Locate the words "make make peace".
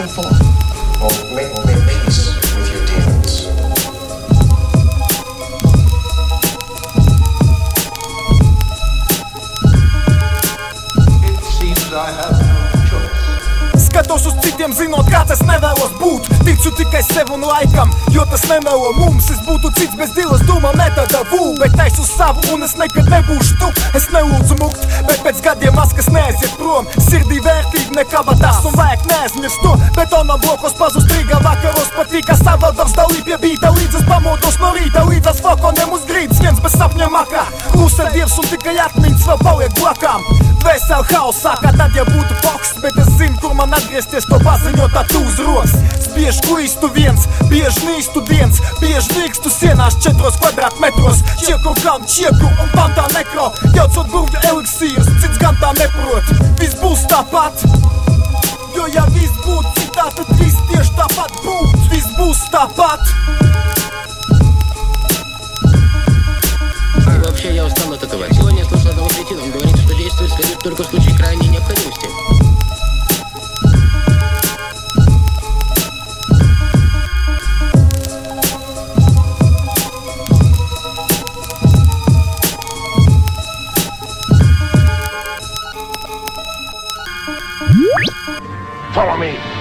1.34-2.34